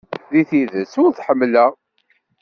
[0.33, 1.71] Deg tidet, ur t-ḥemmleɣ.